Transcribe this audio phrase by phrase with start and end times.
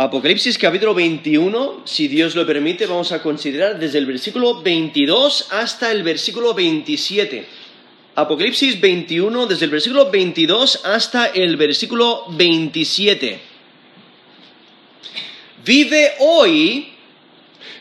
[0.00, 5.92] Apocalipsis capítulo 21, si Dios lo permite, vamos a considerar desde el versículo 22 hasta
[5.92, 7.46] el versículo 27.
[8.14, 13.40] Apocalipsis 21, desde el versículo 22 hasta el versículo 27.
[15.66, 16.94] Vive hoy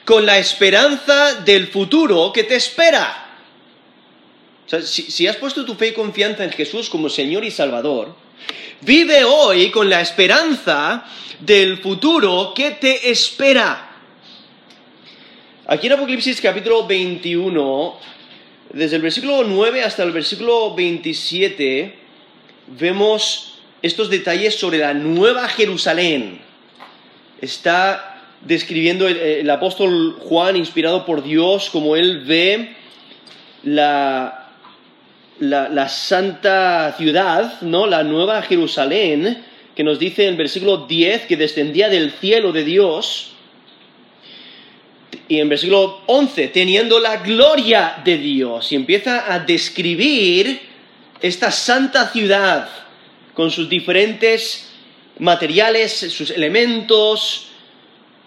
[0.04, 3.30] con la esperanza del futuro que te espera.
[4.66, 7.52] O sea, si, si has puesto tu fe y confianza en Jesús como Señor y
[7.52, 8.14] Salvador,
[8.82, 11.06] vive hoy con la esperanza
[11.40, 13.90] del futuro que te espera.
[15.68, 17.98] Aquí en Apocalipsis capítulo 21,
[18.74, 21.96] desde el versículo 9 hasta el versículo 27,
[22.68, 26.42] vemos estos detalles sobre la nueva Jerusalén.
[27.42, 32.76] Está describiendo el, el apóstol Juan, inspirado por Dios, como él ve
[33.64, 34.39] la,
[35.40, 37.88] la, santa ciudad, ¿no?
[37.88, 39.44] La nueva Jerusalén,
[39.76, 43.32] que nos dice en el versículo 10 que descendía del cielo de Dios.
[45.28, 48.72] Y en versículo 11, teniendo la gloria de Dios.
[48.72, 50.60] Y empieza a describir
[51.22, 52.68] esta santa ciudad
[53.34, 54.72] con sus diferentes
[55.20, 57.50] materiales, sus elementos,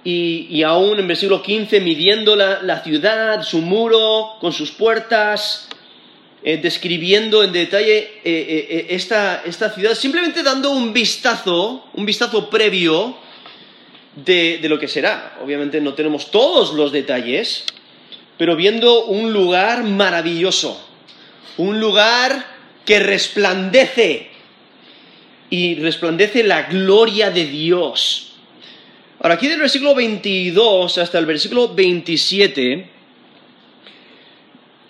[0.05, 5.69] y, aún en versículo 15 midiendo la, ciudad, su muro, con sus puertas,
[6.45, 12.51] eh, describiendo en detalle eh, eh, esta, esta, ciudad, simplemente dando un vistazo, un vistazo
[12.51, 13.17] previo
[14.17, 15.39] de, de lo que será.
[15.41, 17.65] Obviamente no tenemos todos los detalles,
[18.39, 20.85] pero viendo un lugar maravilloso,
[21.59, 22.45] un lugar
[22.85, 24.31] que resplandece
[25.49, 28.33] y resplandece la gloria de Dios.
[29.21, 32.91] Ahora, aquí del versículo 22 hasta el versículo 27,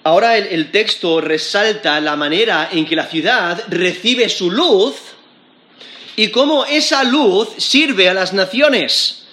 [0.05, 4.95] ahora el, texto resalta la manera en que la ciudad recibe su luz
[6.17, 9.27] y cómo esa luz sirve a las naciones.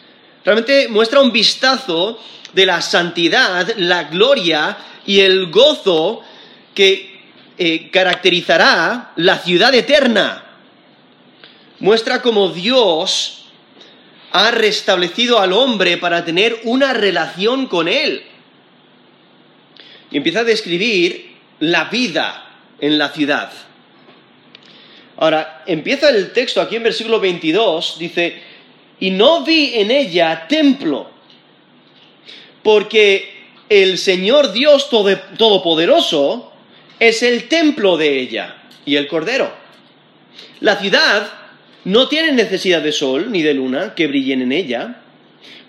[0.46, 2.20] Realmente muestra un vistazo
[2.54, 6.22] de la santidad, la gloria y el gozo
[6.74, 7.20] que
[7.58, 10.46] eh, caracterizará la ciudad eterna.
[11.80, 13.46] Muestra cómo Dios
[14.32, 18.29] ha restablecido al hombre para tener una relación con él.
[20.12, 22.46] Y empieza a describir la vida
[22.80, 23.52] en la ciudad.
[25.18, 28.42] Ahora, empieza el texto aquí en versículo 22, dice,
[29.00, 31.10] y no vi en ella templo,
[32.64, 36.54] porque el Señor Dios Todopoderoso
[37.00, 38.56] es el templo de ella
[38.86, 39.52] y el Cordero.
[40.62, 41.32] La ciudad
[41.86, 45.02] no tiene necesidad de sol ni de luna que brillen en ella,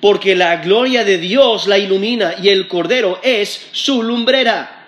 [0.00, 4.86] porque la gloria de Dios la ilumina y el Cordero es su lumbrera.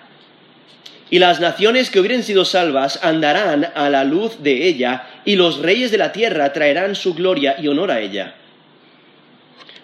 [1.11, 5.59] Y las naciones que hubieran sido salvas andarán a la luz de ella, y los
[5.59, 8.35] reyes de la tierra traerán su gloria y honor a ella.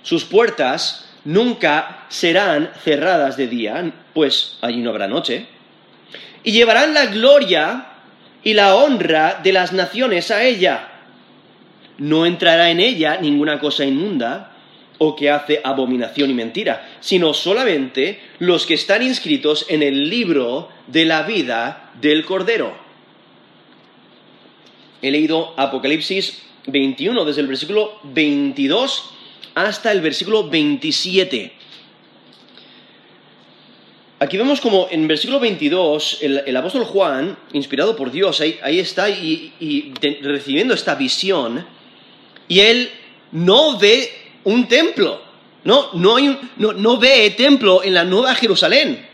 [0.03, 5.47] Sus puertas nunca serán cerradas de día, pues allí no habrá noche,
[6.43, 7.87] y llevarán la gloria
[8.43, 10.89] y la honra de las naciones a ella
[11.99, 14.53] no entrará en ella ninguna cosa inmunda
[14.99, 20.69] o que hace abominación y mentira, sino solamente los que están inscritos en el libro
[20.87, 22.77] de la vida del Cordero.
[25.01, 29.11] He leído Apocalipsis 21 desde el versículo 22
[29.55, 31.53] hasta el versículo 27.
[34.21, 39.09] Aquí vemos como en versículo 22 el, el apóstol Juan, inspirado por Dios, ahí, está
[39.09, 41.65] y, recibiendo esta visión,
[42.49, 42.91] y él
[43.31, 44.11] no ve
[44.45, 45.23] un templo,
[45.65, 49.07] no, no, hay no, no ve templo en la Nueva Jerusalén.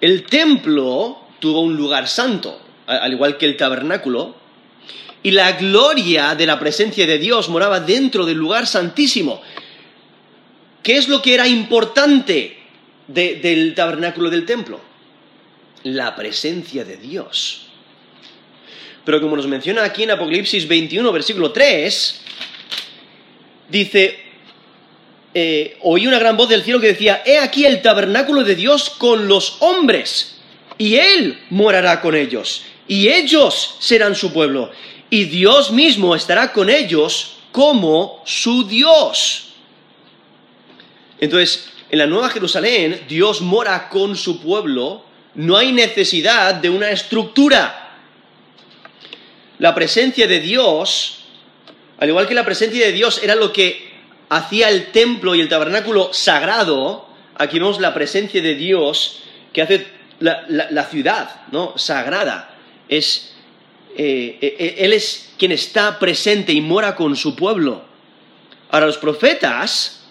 [0.00, 4.34] El templo tuvo un lugar santo, al igual que el tabernáculo,
[5.22, 9.42] y la gloria de la presencia de Dios moraba dentro del lugar santísimo.
[10.82, 12.56] ¿Qué es lo que era importante
[13.08, 14.80] de, del tabernáculo del templo?
[15.82, 17.66] La presencia de Dios.
[19.04, 22.20] Pero como nos menciona aquí en Apocalipsis 21, versículo 3,
[23.68, 24.18] dice,
[25.34, 28.90] eh, oí una gran voz del cielo que decía, he aquí el tabernáculo de Dios
[28.90, 30.38] con los hombres,
[30.78, 34.70] y Él morará con ellos, y ellos serán su pueblo,
[35.10, 39.48] y Dios mismo estará con ellos como su Dios.
[41.18, 45.04] Entonces, en la Nueva Jerusalén, Dios mora con su pueblo,
[45.34, 47.86] no hay necesidad de una estructura
[49.58, 51.24] la presencia de Dios,
[51.98, 53.90] al igual que la presencia de Dios era lo que
[54.28, 59.22] hacía el templo y el tabernáculo sagrado, aquí vemos la presencia de Dios
[59.52, 59.86] que hace
[60.18, 61.76] la, ciudad ¿no?
[61.78, 62.54] sagrada.
[62.88, 63.34] Es,
[63.96, 67.84] eh, eh, él es quien está presente y mora con su pueblo.
[68.70, 70.04] Ahora, los profetas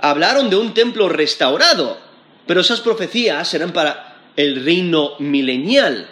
[0.00, 1.98] hablaron de un templo restaurado,
[2.46, 6.08] pero esas profecías eran para el reino milenial.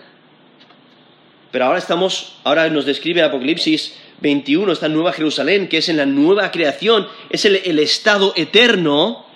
[1.50, 6.06] Pero ahora estamos, ahora nos describe Apocalipsis 21, esta nueva Jerusalén, que es en la
[6.06, 9.26] nueva creación, es el, estado eterno.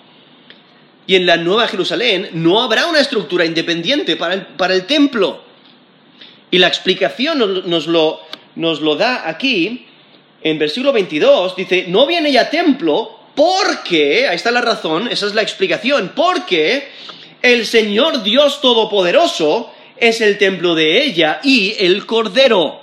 [1.07, 5.43] Y en la nueva Jerusalén no habrá una estructura independiente para el, para el templo.
[6.49, 8.21] Y la explicación nos, lo,
[8.55, 9.85] nos lo da aquí,
[10.43, 15.33] en versículo 22, dice, no viene ya templo porque, ahí está la razón, esa es
[15.33, 16.89] la explicación, porque
[17.41, 22.80] el Señor Dios Todopoderoso es el templo de ella y el Cordero.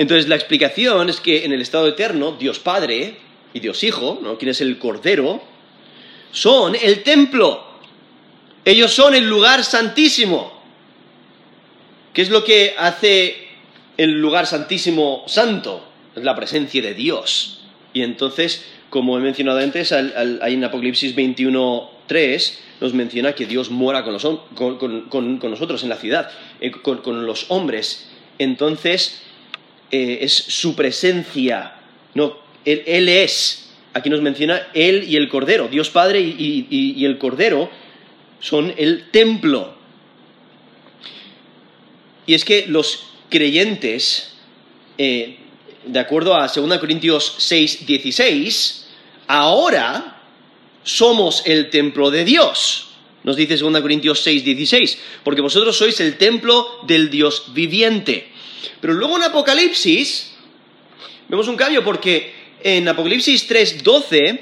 [0.00, 3.18] Entonces la explicación es que en el estado eterno, Dios Padre
[3.52, 4.38] y Dios Hijo, ¿no?
[4.38, 5.42] quien es el Cordero,
[6.32, 7.62] son el templo.
[8.64, 10.58] Ellos son el lugar santísimo.
[12.14, 13.48] ¿Qué es lo que hace
[13.98, 15.86] el lugar santísimo santo?
[16.16, 17.60] Es la presencia de Dios.
[17.92, 24.02] Y entonces, como he mencionado antes, hay en Apocalipsis 21.3 nos menciona que Dios mora
[24.02, 24.14] con,
[25.50, 26.30] nosotros en la ciudad,
[26.62, 28.08] eh, con, los hombres.
[28.38, 29.20] Entonces,
[29.90, 31.74] eh, es su presencia,
[32.14, 37.70] no, él, es, aquí nos menciona Él y el Cordero, Dios Padre y, el Cordero
[38.40, 39.74] son el templo.
[42.26, 44.34] Y es que los creyentes,
[44.98, 45.38] eh,
[45.84, 48.88] de acuerdo a 2 Corintios 6, 16,
[49.26, 50.22] ahora
[50.84, 52.88] somos el templo de Dios.
[53.22, 58.29] Nos dice 2 Corintios 6, 16, porque vosotros sois el templo del Dios viviente.
[58.80, 60.32] Pero luego en Apocalipsis
[61.28, 62.32] vemos un cambio porque
[62.62, 64.40] en Apocalipsis 3, 12,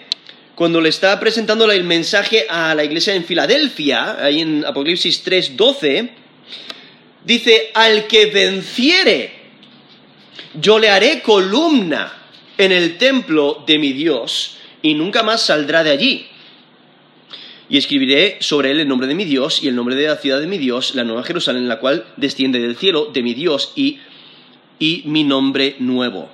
[0.54, 5.56] cuando le está presentando el mensaje a la iglesia en Filadelfia, ahí en Apocalipsis 3,
[5.56, 6.10] 12,
[7.24, 9.32] dice, al que venciere,
[10.54, 12.12] yo le haré columna
[12.56, 16.26] en el templo de mi Dios y nunca más saldrá de allí.
[17.70, 20.40] Y escribiré sobre él el nombre de mi Dios y el nombre de la ciudad
[20.40, 23.98] de mi Dios, la nueva Jerusalén, la cual desciende del cielo de mi Dios y,
[24.78, 26.28] mi nombre nuevo.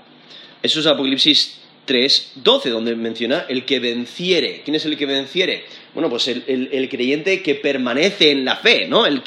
[0.63, 4.63] Eso es Apocalipsis 3, 12, donde menciona el que venciere.
[4.65, 5.65] ¿Quién es el que venciere?
[5.93, 9.05] Bueno, pues el, creyente que permanece en la fe, ¿no?
[9.07, 9.23] el,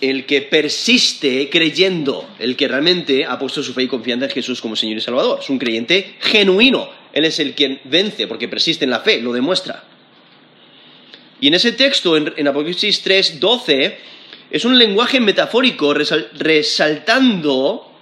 [0.00, 4.60] el que persiste creyendo, el que realmente ha puesto su fe y confianza en Jesús
[4.60, 5.40] como Señor y Salvador.
[5.40, 6.88] Es un creyente genuino.
[7.12, 9.84] Él es el quien vence porque persiste en la fe, lo demuestra.
[11.40, 13.98] Y en ese texto, en, Apocalipsis 3, 12,
[14.50, 17.92] es un lenguaje metafórico resaltando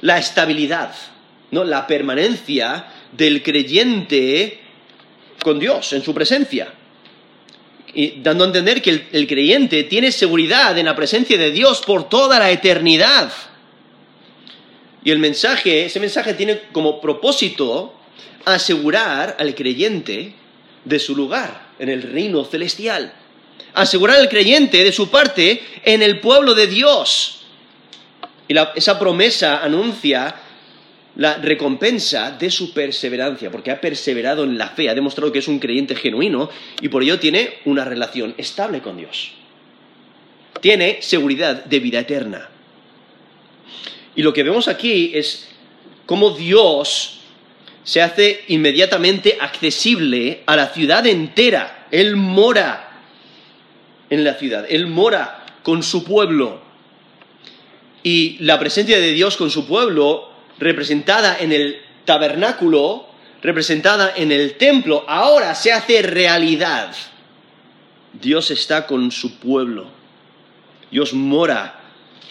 [0.00, 0.94] la estabilidad,
[1.50, 1.64] ¿no?
[1.64, 4.60] la permanencia del creyente
[5.42, 6.72] con Dios, en su presencia
[7.96, 12.10] y dando a entender que el, creyente tiene seguridad en la presencia de Dios por
[12.10, 13.32] toda la eternidad.
[15.02, 17.94] Y el mensaje, ese mensaje tiene como propósito
[18.44, 20.34] asegurar al creyente
[20.84, 23.14] de su lugar en el reino celestial.
[23.74, 27.42] Asegurar al creyente de su parte en el pueblo de Dios.
[28.48, 30.34] Y esa promesa anuncia
[31.16, 35.48] la recompensa de su perseverancia, porque ha perseverado en la fe, ha demostrado que es
[35.48, 36.50] un creyente genuino
[36.80, 39.32] y por ello tiene una relación estable con Dios.
[40.60, 42.48] Tiene seguridad de vida eterna.
[44.14, 45.48] Y lo que vemos aquí es
[46.04, 47.20] cómo Dios
[47.82, 51.86] se hace inmediatamente accesible a la ciudad entera.
[51.90, 52.95] Él mora
[54.10, 56.60] en la ciudad, Él mora con su pueblo.
[58.02, 63.06] Y la presencia de Dios con su pueblo representada en el tabernáculo,
[63.42, 66.94] representada en el templo, ahora se hace realidad.
[68.12, 69.88] Dios está con su pueblo.
[70.90, 71.80] Dios mora,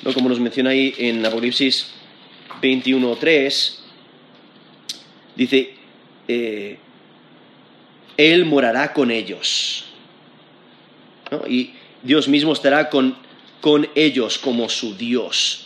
[0.03, 0.13] ¿no?
[0.13, 1.91] como nos menciona ahí en Apocalipsis
[2.61, 3.75] 21.3,
[5.35, 5.75] dice,
[6.27, 6.77] eh,
[8.17, 9.85] Él morará con ellos.
[11.47, 13.17] Y Dios mismo estará con
[13.95, 15.65] ellos como su Dios.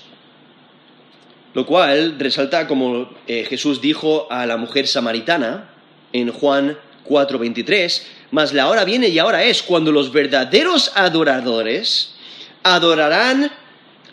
[1.53, 5.69] Lo cual resalta como eh, Jesús dijo a la mujer samaritana
[6.13, 12.13] en Juan 4:23, mas la hora viene y ahora es cuando los verdaderos adoradores
[12.61, 13.51] adorarán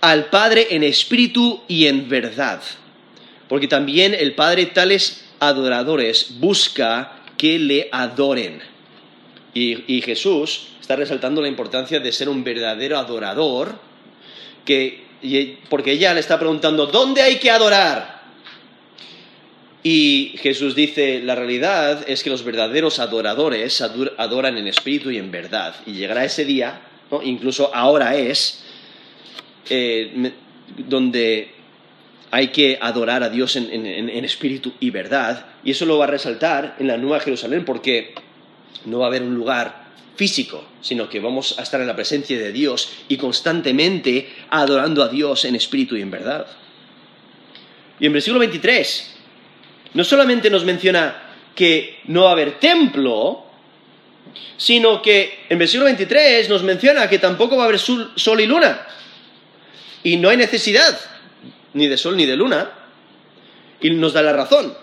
[0.00, 2.62] al Padre en espíritu y en verdad.
[3.48, 8.62] Porque también el Padre tales adoradores busca que le adoren.
[9.52, 13.74] Y, y Jesús está resaltando la importancia de ser un verdadero adorador
[14.64, 15.04] que
[15.68, 18.22] porque ella le está preguntando, ¿dónde hay que adorar?
[19.82, 25.32] Y Jesús dice, la realidad es que los verdaderos adoradores adoran en espíritu y en
[25.32, 25.74] verdad.
[25.86, 26.80] Y llegará ese día,
[27.24, 28.62] incluso ahora es,
[29.68, 30.32] eh,
[30.76, 31.50] donde
[32.30, 36.76] hay que adorar a Dios en, espíritu y verdad, y eso lo va a resaltar
[36.78, 38.14] en la Nueva Jerusalén porque
[38.84, 39.85] no va a haber un lugar
[40.16, 45.08] físico, sino que vamos a estar en la presencia de Dios y constantemente adorando a
[45.08, 46.46] Dios en espíritu y en verdad.
[48.00, 49.16] Y en versículo 23,
[49.94, 51.22] no solamente nos menciona
[51.54, 53.44] que no va a haber templo,
[54.56, 58.86] sino que en versículo 23 nos menciona que tampoco va a haber sol y luna.
[60.02, 60.98] Y no hay necesidad
[61.74, 62.70] ni de sol ni de luna.
[63.80, 64.74] Y nos da la razón.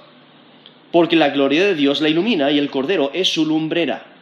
[0.92, 4.13] Porque la gloria de Dios la ilumina y el Cordero es su lumbrera.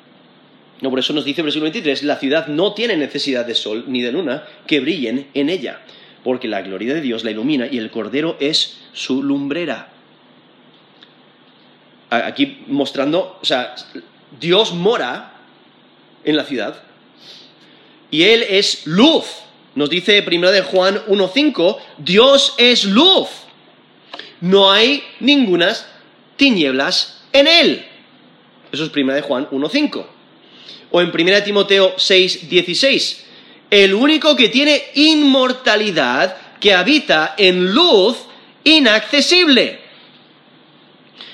[0.81, 4.01] No, por eso nos dice versículo 23, la ciudad no tiene necesidad de sol ni
[4.01, 5.81] de luna que brillen en ella,
[6.23, 9.89] porque la gloria de Dios la ilumina y el Cordero es su lumbrera.
[12.09, 13.75] Aquí mostrando, o sea,
[14.39, 15.33] Dios mora
[16.23, 16.81] en la ciudad
[18.09, 19.25] y Él es luz.
[19.75, 23.29] Nos dice 1 de Juan 1.5, Dios es luz.
[24.41, 25.87] No hay ningunas
[26.35, 27.85] tinieblas en Él.
[28.71, 30.05] Eso es 1 de Juan 1.5.
[30.91, 33.17] O en 1 Timoteo 6.16,
[33.69, 38.17] el único que tiene inmortalidad, que habita en luz
[38.63, 39.79] inaccesible.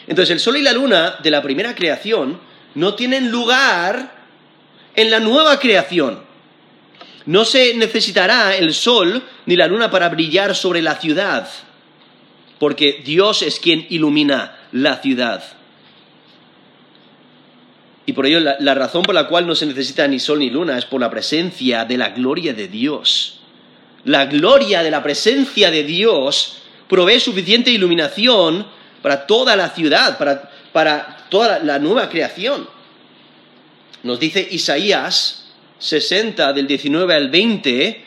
[0.07, 2.39] Entonces el sol y la luna de la primera creación
[2.75, 4.15] no tienen lugar
[4.95, 6.23] en la nueva creación.
[7.25, 11.49] No se necesitará el sol ni la luna para brillar sobre la ciudad,
[12.57, 15.56] porque Dios es quien ilumina la ciudad.
[18.07, 20.77] Y por ello la, razón por la cual no se necesita ni sol ni luna
[20.77, 23.41] es por la presencia de la gloria de Dios.
[24.05, 28.65] La gloria de la presencia de Dios provee suficiente iluminación
[29.01, 32.69] para toda la ciudad, para, toda la nueva creación.
[34.03, 35.49] Nos dice Isaías
[35.79, 38.05] 60 del 19 al 20,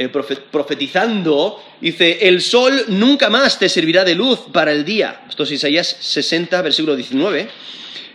[0.00, 5.22] eh, profetizando, dice, el sol nunca más te servirá de luz para el día.
[5.28, 7.48] Esto es Isaías 60, versículo 19.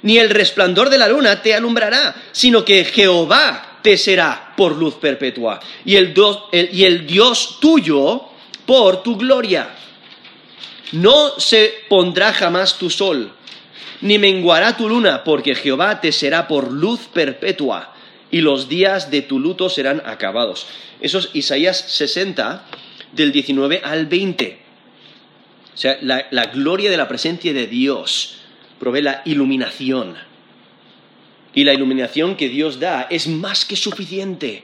[0.03, 4.95] Ni el resplandor de la luna te alumbrará, sino que Jehová te será por luz
[4.95, 6.13] perpetua, y el,
[6.71, 8.29] y el Dios tuyo
[8.65, 9.75] por tu gloria.
[10.93, 13.29] No se pondrá jamás tu sol,
[13.99, 17.92] ni menguará tu luna, porque Jehová te será por luz perpetua,
[18.33, 20.65] y los días de tu luto serán acabados.
[20.99, 22.65] Eso es Isaías 60,
[23.11, 24.57] del 19 al 20.
[25.71, 28.39] O sea, la, gloria de la presencia de Dios
[28.79, 30.15] provee la iluminación.
[31.53, 34.63] Y la iluminación que Dios da es más que suficiente.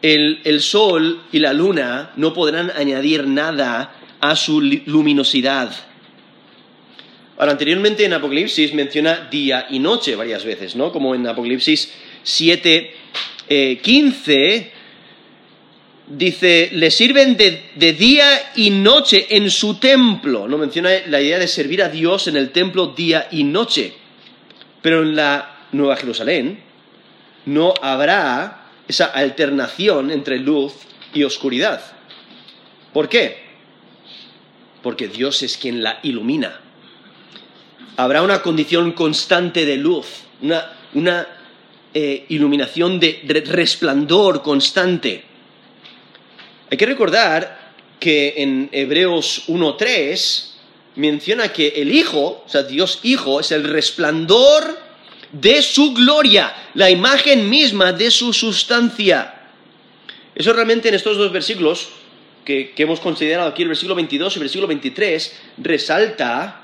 [0.00, 5.72] el, sol y la luna no podrán añadir nada a su luminosidad.
[7.38, 10.92] Ahora, anteriormente en Apocalipsis menciona día y noche varias veces, ¿no?
[10.92, 11.92] Como en Apocalipsis
[12.22, 12.96] 7,
[13.82, 14.72] 15, eh,
[16.08, 20.48] dice, le sirven de, día y noche en su templo.
[20.48, 23.94] No menciona la idea de servir a Dios en el templo día y noche.
[24.80, 26.60] Pero en la Nueva Jerusalén
[27.46, 30.72] no habrá esa alternación entre luz
[31.14, 31.82] y oscuridad.
[32.92, 33.42] ¿Por qué?
[34.82, 36.60] Porque Dios es quien la ilumina
[37.96, 40.06] habrá una condición constante de luz,
[40.94, 41.26] una,
[41.94, 45.22] eh, iluminación de, resplandor constante.
[46.70, 50.48] Hay que recordar que en Hebreos 1.3
[50.96, 54.78] menciona que el Hijo, o sea, Dios Hijo, es el resplandor
[55.32, 59.50] de su gloria, la imagen misma de su sustancia.
[60.34, 61.88] Eso realmente en estos dos versículos
[62.46, 66.62] que, que hemos considerado aquí, el versículo 22 y el versículo 23, resalta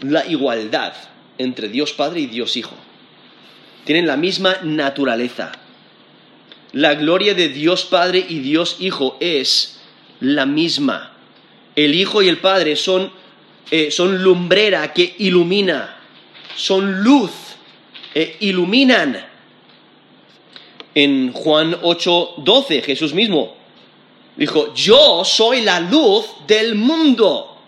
[0.00, 0.94] la igualdad
[1.38, 2.76] entre Dios Padre y Dios Hijo.
[3.84, 5.52] Tienen la misma naturaleza.
[6.72, 9.80] La gloria de Dios Padre y Dios Hijo es
[10.20, 11.12] la misma.
[11.74, 13.10] El Hijo y el Padre son,
[13.70, 15.96] eh, son lumbrera que ilumina,
[16.54, 17.30] son luz,
[18.14, 19.26] eh, iluminan.
[20.94, 23.60] En Juan 8, 12, Jesús mismo
[24.40, 27.58] dijo, yo soy la luz del mundo.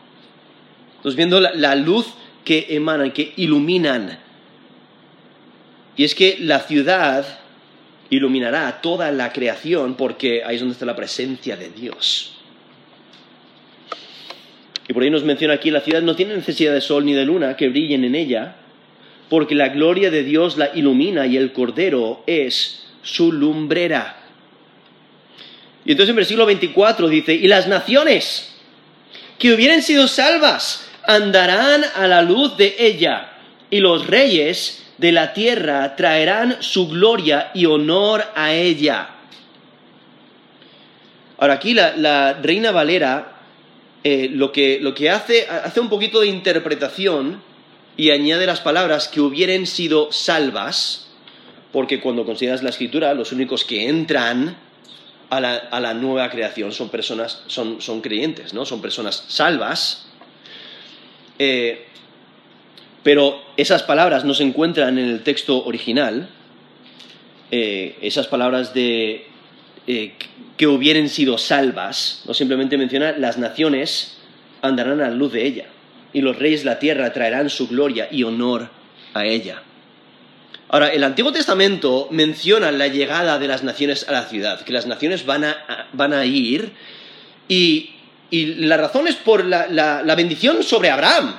[0.97, 2.07] Estamos viendo la luz
[2.45, 4.22] que emanan, que iluminan.
[5.97, 7.27] Y es que la ciudad
[8.11, 12.37] iluminará toda la creación porque ahí es donde está la presencia de Dios.
[14.89, 17.25] Y por ahí nos menciona aquí, la ciudad no tiene necesidad de sol ni de
[17.25, 18.57] luna que brillen en ella,
[19.29, 24.17] porque la gloria de Dios la ilumina y el Cordero es su lumbrera.
[25.85, 28.55] Y entonces en versículo 24 dice, y las naciones
[29.39, 33.31] que hubieran sido salvas andarán a la luz de ella,
[33.71, 39.09] y los reyes de la tierra traerán su gloria y honor a ella.
[41.39, 43.33] Ahora aquí la, Reina Valera
[44.05, 47.43] eh, lo, que, lo que hace, hace un poquito de interpretación
[47.97, 51.09] y añade las palabras que hubieran sido salvas,
[51.73, 54.57] porque cuando consideras la escritura, los únicos que entran
[55.31, 58.65] a la, nueva creación son personas, son, son, creyentes, ¿no?
[58.65, 60.07] Son personas salvas.
[61.41, 61.89] Eh,
[63.03, 66.29] pero esas palabras no se encuentran en el texto original.
[67.51, 69.27] Eh, esas palabras de
[69.87, 70.15] eh,
[70.57, 74.19] que hubieran sido salvas, no simplemente menciona las naciones
[74.63, 75.67] andarán a la luz de ella
[76.13, 78.69] y los reyes de la tierra traerán su gloria y honor
[79.15, 79.63] a ella.
[80.69, 84.87] Ahora, el Antiguo Testamento menciona la llegada de las naciones a la ciudad, que las
[84.87, 86.73] naciones van a, ir
[87.49, 87.91] y,
[88.31, 91.37] la razón es por la, bendición sobre Abraham.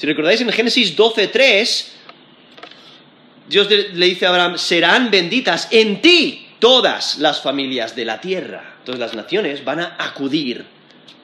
[0.00, 1.84] Si recordáis en Génesis 12.3,
[3.50, 8.76] Dios le dice a Abraham, serán benditas en ti todas las familias de la tierra.
[8.78, 10.64] Entonces las naciones van a acudir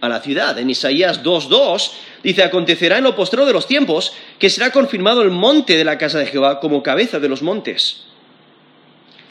[0.02, 0.58] a la ciudad.
[0.58, 1.90] En Isaías 2.2
[2.22, 5.96] dice, acontecerá en lo postrero de los tiempos que será confirmado el monte de la
[5.96, 8.02] casa de Jehová como cabeza de los montes.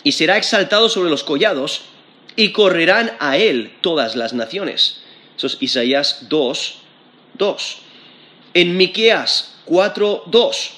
[0.03, 1.83] Y será exaltado sobre los collados
[2.35, 5.03] y correrán a él todas las naciones.
[5.37, 7.84] Eso es Isaías 2.2.
[8.55, 10.69] En Miqueas 4.2.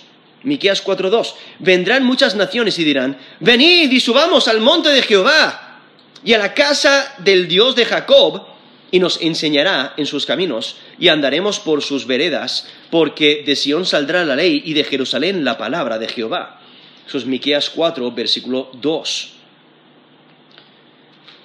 [0.43, 1.34] Miqueas 4.2.
[1.60, 5.79] Vendrán muchas naciones y dirán, venid y subamos al monte de Jehová
[6.25, 8.46] y a la casa del Dios de Jacob
[8.91, 14.24] y nos enseñará en sus caminos, y andaremos por sus veredas, porque de Sión saldrá
[14.24, 16.62] la ley y de Jerusalén la palabra de Jehová.
[17.05, 19.34] Eso es Miqueas 4, versículo 2.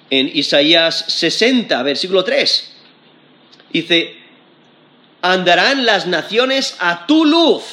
[0.09, 2.75] En Isaías 60, versículo 3,
[3.73, 4.22] dice,
[5.23, 7.63] andarán las naciones a tu luz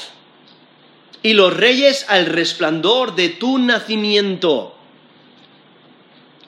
[1.22, 4.76] y los reyes al resplandor de tu nacimiento.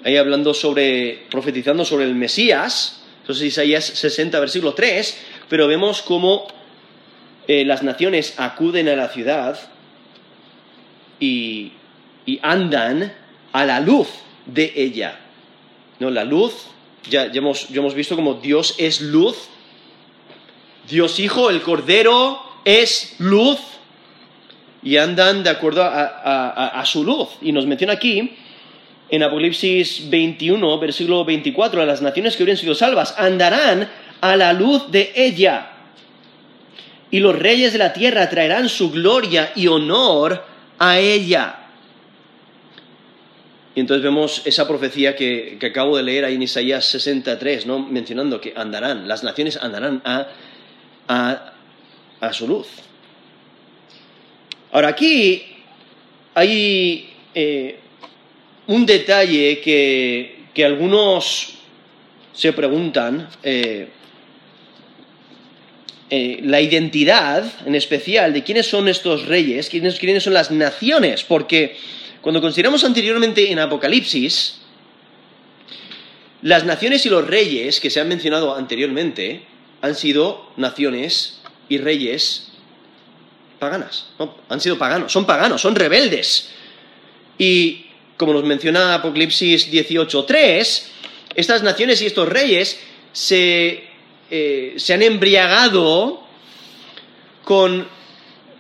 [0.05, 5.19] Ahí hablando sobre, profetizando sobre el Mesías, entonces Isaías 60, versículo 3,
[5.49, 6.47] pero vemos cómo
[7.49, 9.59] eh, las naciones acuden a la ciudad
[11.19, 11.73] y,
[12.43, 13.13] andan
[13.53, 14.09] a la luz
[14.47, 15.19] de ella.
[15.99, 16.11] ¿No?
[16.11, 16.55] La luz,
[17.11, 19.49] ya, hemos, visto como Dios es luz,
[20.89, 23.59] Dios Hijo, el Cordero es luz,
[24.83, 27.29] y andan de acuerdo a, su luz.
[27.41, 28.37] Y nos menciona aquí
[29.09, 33.89] en Apocalipsis 21, versículo 24, a las naciones que hubieran sido salvas, andarán
[34.21, 35.71] a la luz de ella.
[37.11, 40.45] Y los reyes de la tierra traerán su gloria y honor
[40.79, 41.57] a ella.
[43.75, 47.79] Y entonces vemos esa profecía que, acabo de leer ahí en Isaías 63, ¿no?
[47.79, 50.29] mencionando que andarán, las naciones andarán a,
[51.13, 52.69] a, su luz.
[54.71, 55.43] Ahora aquí
[56.35, 57.79] hay eh,
[58.67, 61.55] un detalle que, algunos
[62.33, 63.89] se preguntan, eh,
[66.09, 71.25] eh, la identidad en especial de quiénes son estos reyes, quiénes, quiénes son las naciones,
[71.25, 71.77] porque
[72.21, 74.61] cuando consideramos anteriormente en Apocalipsis,
[76.43, 79.52] las naciones y los reyes que se han mencionado anteriormente
[79.83, 82.53] han sido naciones y reyes
[83.59, 84.07] paganas,
[84.49, 86.51] han sido paganos, son paganos, son rebeldes.
[87.37, 90.83] Y como nos menciona Apocalipsis 18.3,
[91.35, 92.79] estas naciones y estos reyes
[93.13, 93.85] se,
[94.31, 96.23] eh, se han embriagado
[97.45, 97.87] con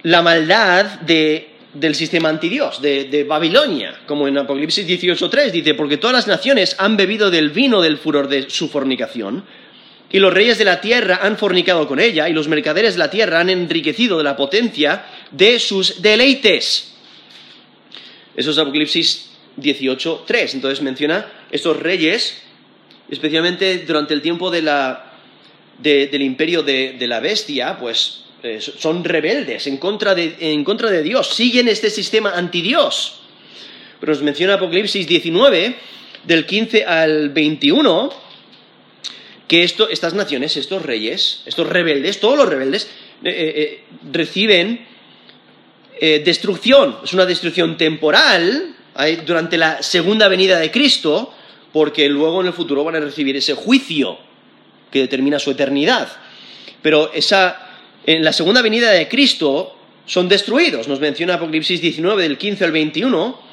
[0.02, 6.14] la maldad del sistema antidios, de, de Babilonia, como en Apocalipsis 18.3 dice, porque todas
[6.14, 9.44] las naciones han bebido del vino del furor de su fornicación,
[10.12, 13.10] y los reyes de la tierra han fornicado con ella, y los mercaderes de la
[13.10, 16.92] tierra han enriquecido de la potencia de sus deleites.
[18.36, 20.54] Eso es Apocalipsis 18.3.
[20.54, 22.42] Entonces menciona estos reyes,
[23.10, 30.14] especialmente durante el tiempo del imperio de, la bestia, pues eh, son rebeldes en contra,
[30.14, 33.20] de, en contra de Dios, siguen este sistema antidios.
[33.98, 35.76] Pero nos menciona Apocalipsis 19,
[36.24, 38.21] del 15 al 21,
[39.52, 42.88] que estas naciones, estos reyes, estos rebeldes, todos los rebeldes,
[43.22, 44.86] eh, eh, reciben
[46.24, 46.96] destrucción.
[47.04, 48.74] Es una destrucción temporal,
[49.26, 51.32] durante la segunda venida de Cristo,
[51.70, 54.18] porque luego en el futuro van a recibir ese juicio
[54.90, 56.08] que determina su eternidad.
[56.80, 60.88] Pero en la segunda venida de Cristo son destruidos.
[60.88, 63.51] Nos menciona Apocalipsis 19 del 15 al 21.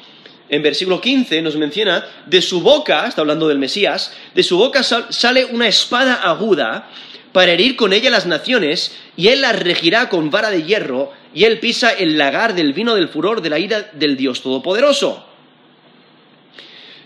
[0.50, 4.82] En versículo 15 nos menciona, de su boca, está hablando del Mesías, de su boca
[4.82, 6.90] sale una espada aguda
[7.30, 11.44] para herir con ella las naciones, y él las regirá con vara de hierro, y
[11.44, 15.24] él pisa el lagar del vino del furor de la ira del Dios Todopoderoso.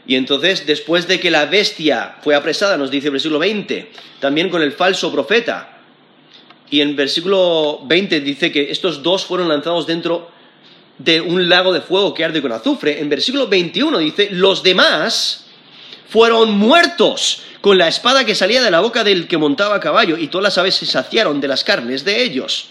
[0.06, 4.48] Y entonces, después de que la bestia fue apresada, nos dice el versículo 20, también
[4.48, 5.80] con el falso profeta.
[6.70, 10.30] Y en versículo 20 dice que estos dos fueron lanzados dentro
[10.98, 13.00] de un lago de fuego que arde con azufre.
[13.00, 15.46] En versículo 21 dice, los demás
[16.08, 20.18] fueron muertos con la espada que salía de la boca del que montaba a caballo,
[20.18, 22.68] y todas las aves se saciaron de las carnes de ellos.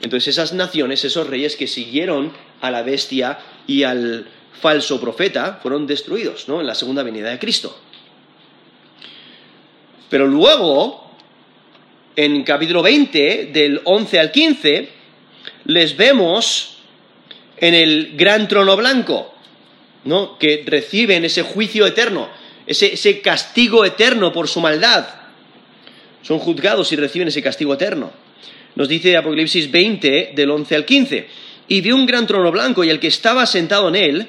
[0.00, 4.26] Entonces esas naciones, esos reyes que siguieron a la bestia y al
[4.60, 6.60] falso profeta, fueron destruidos, ¿no?
[6.60, 7.78] En la segunda venida de Cristo.
[10.08, 11.10] Pero luego,
[12.16, 14.88] en capítulo 20, del 11 al 15,
[15.66, 16.81] les vemos
[17.62, 19.32] en el gran trono blanco,
[20.04, 20.36] ¿no?
[20.36, 22.28] Que reciben ese juicio eterno,
[22.66, 25.06] ese, ese castigo eterno por su maldad.
[26.22, 28.10] Son juzgados y reciben ese castigo eterno.
[28.74, 31.28] Nos dice Apocalipsis 20, del 11 al 15.
[31.68, 34.26] Y vi un gran trono blanco y el que estaba sentado en él,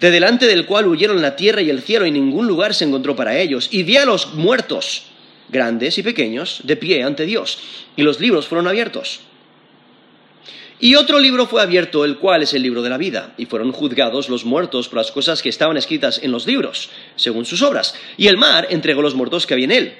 [0.00, 3.14] de delante del cual huyeron la tierra y el cielo y ningún lugar se encontró
[3.14, 3.68] para ellos.
[3.70, 5.04] Y vi a los muertos,
[5.48, 7.60] grandes y pequeños, de pie ante Dios.
[7.94, 9.20] Y los libros fueron abiertos.
[10.80, 13.72] Y otro libro fue abierto, el cual es el libro de la vida, y fueron
[13.72, 17.94] juzgados los muertos por las cosas que estaban escritas en los libros, según sus obras.
[18.16, 19.94] Y el mar entregó los muertos que había en él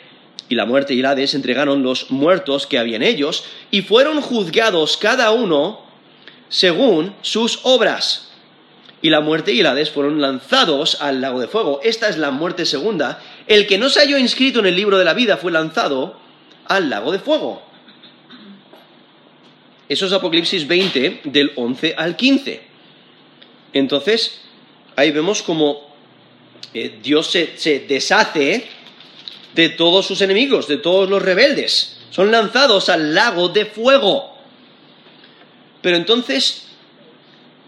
[0.49, 4.21] y la muerte y el Hades entregaron los muertos que había en ellos, y fueron
[4.21, 5.81] juzgados cada uno
[6.49, 8.31] según sus obras.
[9.01, 11.81] Y la muerte y el fueron lanzados al lago de fuego.
[11.85, 13.23] Esta es la muerte segunda.
[13.47, 16.19] El que no se halló inscrito en el libro de la vida fue lanzado
[16.67, 17.63] al lago de fuego.
[19.89, 22.61] Eso es Apocalipsis 20, del 11 al 15.
[23.73, 24.41] Entonces,
[24.97, 25.89] ahí vemos como
[26.75, 28.67] eh, Dios se, deshace
[29.55, 31.99] de todos sus enemigos, de todos los rebeldes.
[32.11, 34.37] Son lanzados al lago de fuego.
[35.81, 36.67] Pero entonces,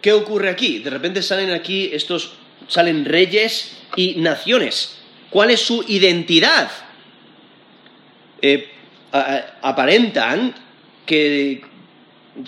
[0.02, 0.80] ¿qué ocurre aquí?
[0.80, 2.32] De repente salen aquí estos,
[2.68, 4.98] salen reyes y naciones.
[5.30, 6.70] ¿Cuál es su identidad?
[8.42, 8.68] Eh,
[9.12, 10.54] aparentan
[11.06, 11.62] que,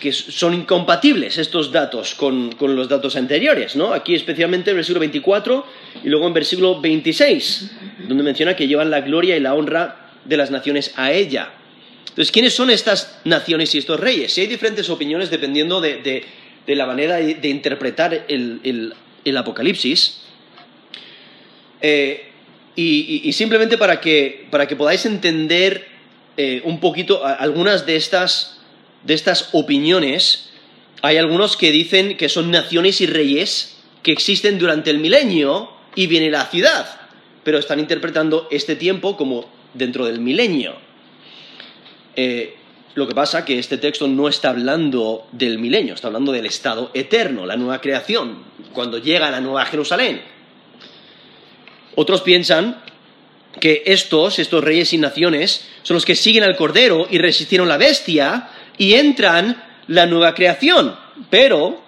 [0.01, 3.92] que son incompatibles estos datos con, los datos anteriores, ¿no?
[3.92, 5.66] Aquí especialmente en el versículo 24
[6.05, 7.71] y luego en versículo 26,
[8.09, 11.51] donde menciona que llevan la gloria y la honra de las naciones a ella.
[12.09, 14.33] Entonces, ¿quiénes son estas naciones y estos reyes?
[14.33, 16.25] Si hay diferentes opiniones dependiendo de,
[16.66, 18.95] la manera de, interpretar el,
[19.37, 20.21] Apocalipsis.
[21.81, 22.29] Eh,
[22.77, 24.47] y, simplemente para que,
[24.79, 25.88] podáis entender
[26.37, 28.62] eh, un poquito algunas de estas
[29.05, 30.51] de estas opiniones,
[31.03, 36.07] hay algunos que dicen que son naciones y reyes que existen durante el milenio y
[36.07, 37.01] viene la ciudad,
[37.45, 40.75] pero están interpretando este tiempo como dentro del milenio.
[42.15, 42.57] Eh,
[42.95, 46.91] lo que pasa que este texto no está hablando del milenio, está hablando del estado
[46.93, 50.23] eterno, la nueva creación, cuando llega la nueva Jerusalén.
[51.95, 52.83] Otros piensan
[53.61, 57.77] que estos, estos reyes y naciones, son los que siguen al Cordero y resistieron la
[57.77, 60.97] bestia, y entran la nueva creación,
[61.31, 61.83] pero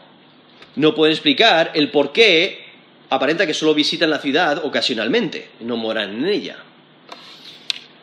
[0.76, 2.64] no pueden explicar el por qué
[3.10, 6.56] aparenta que solo visitan la ciudad ocasionalmente, no moran en ella.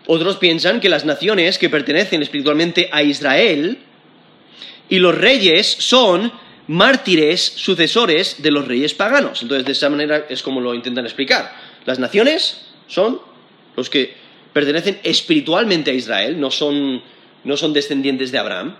[0.08, 3.78] Otros piensan que las naciones que pertenecen espiritualmente a Israel
[4.90, 6.32] y los reyes son
[6.68, 9.42] mártires sucesores de los reyes paganos.
[9.42, 11.54] Entonces, de esa manera es como lo intentan explicar.
[11.86, 13.20] Las naciones son
[13.76, 14.14] los que
[14.54, 17.02] pertenecen espiritualmente a Israel, no son
[17.44, 18.76] no son descendientes de Abraham.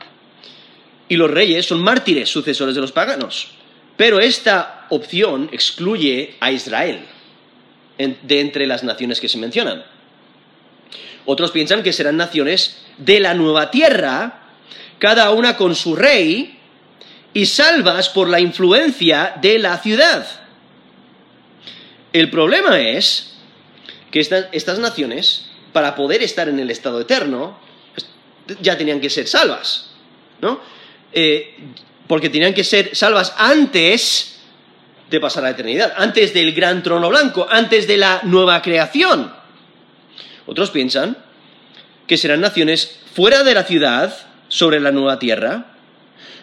[1.10, 3.50] Y los reyes son mártires, sucesores de los paganos.
[3.98, 7.06] Pero esta opción excluye a Israel
[7.98, 9.84] de entre las naciones que se mencionan.
[11.26, 14.42] Otros piensan que serán naciones de la nueva tierra,
[14.98, 16.58] cada una con su rey,
[17.34, 20.26] y salvas por la influencia de la ciudad.
[22.12, 23.38] El problema es
[24.10, 27.58] que estas naciones, para poder estar en el estado eterno,
[28.62, 29.92] ya tenían que ser salvas,
[30.42, 30.60] ¿no?
[31.14, 31.56] Eh,
[32.08, 34.40] porque tenían que ser salvas antes
[35.10, 39.34] de pasar a la eternidad, antes del gran trono blanco, antes de la nueva creación.
[40.46, 41.18] Otros piensan
[42.08, 44.14] que serán naciones fuera de la ciudad,
[44.52, 45.66] sobre la nueva tierra,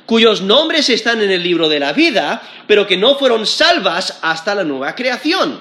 [0.07, 4.55] cuyos nombres están en el libro de la vida, pero que no fueron salvas hasta
[4.55, 5.61] la nueva creación.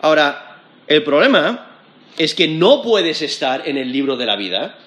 [0.00, 0.58] Ahora,
[0.88, 1.73] el problema
[2.18, 4.78] es que no puedes estar en el libro de la vida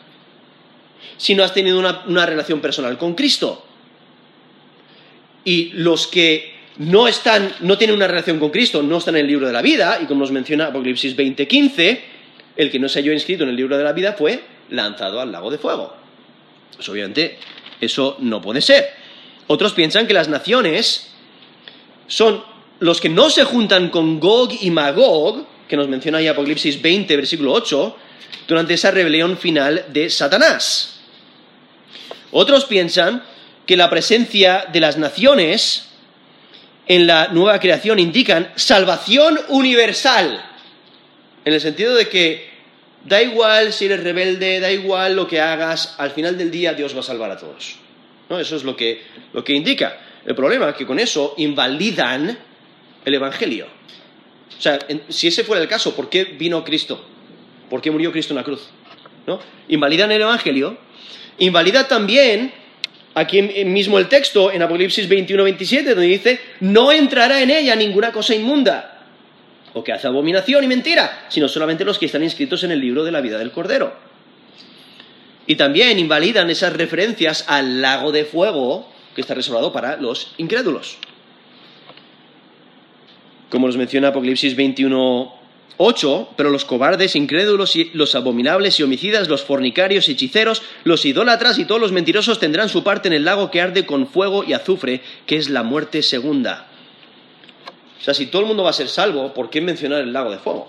[1.18, 3.66] si no has tenido una, relación personal con Cristo.
[5.44, 9.28] Y los que no, están, no tienen una relación con Cristo no están en el
[9.28, 12.02] libro de la vida, y como nos menciona Apocalipsis 20:15,
[12.56, 15.32] el que no se halló inscrito en el libro de la vida fue lanzado al
[15.32, 15.96] lago de fuego.
[16.76, 17.38] Pues obviamente
[17.82, 18.90] eso no puede ser.
[19.48, 21.12] Otros piensan que las naciones
[22.08, 22.44] son
[22.80, 27.16] los que no se juntan con Gog y Magog, que nos menciona ahí Apocalipsis 20,
[27.16, 27.98] versículo 8,
[28.48, 31.00] durante esa rebelión final de Satanás.
[32.32, 33.24] Otros piensan
[33.66, 35.90] que la presencia de las naciones
[36.88, 40.44] en la nueva creación indican salvación universal,
[41.44, 42.50] en el sentido de que
[43.04, 46.96] da igual si eres rebelde, da igual lo que hagas, al final del día Dios
[46.96, 47.76] va a salvar a todos.
[48.30, 48.40] ¿No?
[48.40, 49.04] Eso es lo que,
[49.34, 50.00] lo que indica.
[50.26, 52.38] El problema es que con eso invalidan
[53.06, 53.68] el Evangelio.
[54.58, 54.80] O sea,
[55.10, 57.04] si ese fuera el caso, ¿por qué vino Cristo?
[57.70, 58.68] ¿Por qué murió Cristo en la cruz?
[59.26, 59.40] ¿No?
[59.68, 60.78] Invalidan el Evangelio.
[61.40, 62.54] Invalida también,
[63.14, 68.34] aquí mismo el texto, en Apocalipsis 21-27, donde dice, no entrará en ella ninguna cosa
[68.34, 68.98] inmunda
[69.78, 73.04] o que hace abominación y mentira, sino solamente los que están inscritos en el libro
[73.04, 73.94] de la vida del Cordero.
[75.46, 80.98] Y también invalidan esas referencias al lago de fuego que está reservado para los incrédulos.
[83.50, 85.34] Como nos menciona Apocalipsis 21,
[85.78, 91.60] 8, pero los cobardes, incrédulos, los abominables y homicidas, los fornicarios y hechiceros, los idólatras
[91.60, 94.54] y todos los mentirosos tendrán su parte en el lago que arde con fuego y
[94.54, 96.68] azufre, que es la muerte segunda.
[98.00, 100.32] O sea, si todo el mundo va a ser salvo, ¿por qué mencionar el lago
[100.32, 100.68] de fuego?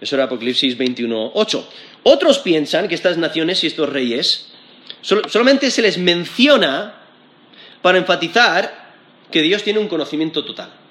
[0.00, 1.68] Eso era Apocalipsis 21, 8.
[2.02, 4.48] Otros piensan que estas naciones y estos reyes
[5.00, 6.94] solamente se les menciona
[7.82, 8.94] para enfatizar
[9.30, 10.81] que Dios tiene un conocimiento total.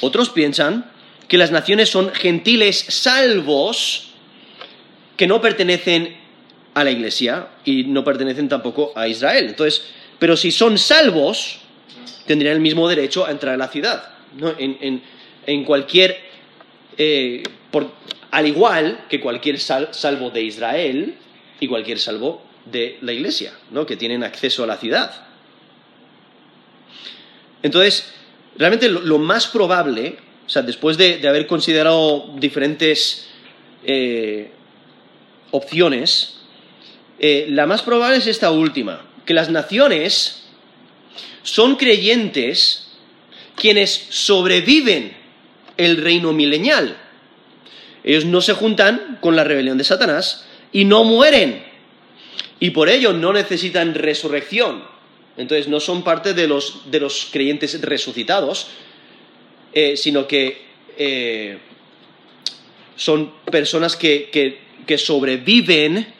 [0.00, 0.90] Otros piensan
[1.28, 4.08] que las naciones son gentiles salvos
[5.16, 6.16] que no pertenecen
[6.74, 9.46] a la iglesia y no pertenecen tampoco a Israel.
[9.48, 9.84] Entonces,
[10.18, 11.58] pero si son salvos,
[12.26, 14.10] tendrían el mismo derecho a entrar a la ciudad.
[15.46, 16.18] En, cualquier,
[16.96, 17.42] eh,
[18.30, 21.14] al igual que cualquier salvo de Israel
[21.58, 23.86] y cualquier salvo de la iglesia, ¿no?
[23.86, 25.26] que tienen acceso a la ciudad.
[27.62, 28.12] Entonces,
[28.58, 33.28] realmente lo, más probable, o sea, después de, haber considerado diferentes
[33.84, 34.50] eh,
[35.52, 36.40] opciones,
[37.18, 40.44] eh, la más probable es esta última, que las naciones
[41.42, 42.88] son creyentes
[43.54, 45.16] quienes sobreviven
[45.76, 46.96] el reino milenial.
[48.04, 51.64] Ellos no se juntan con la rebelión de Satanás y no mueren.
[52.60, 54.82] Y por ello no necesitan resurrección.
[55.38, 58.66] Entonces no son parte de los, creyentes resucitados,
[59.72, 60.66] eh, sino que
[60.98, 61.58] eh,
[62.96, 64.58] son personas que,
[64.96, 66.12] sobreviven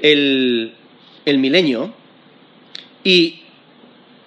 [0.00, 0.74] el,
[1.24, 1.94] el milenio
[3.04, 3.42] y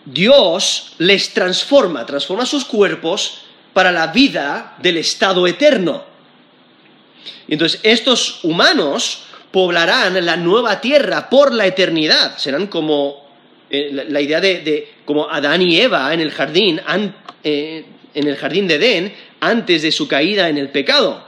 [0.06, 3.42] Dios les transforma, transforma sus cuerpos
[3.74, 6.06] para la vida del estado eterno.
[7.50, 12.38] Entonces estos humanos poblarán la nueva tierra por la eternidad.
[12.38, 13.28] Serán como
[13.70, 16.82] eh, la, idea de, como Adán y Eva en el jardín,
[17.44, 21.24] eh, en el jardín de Edén, antes de su caída en el pecado.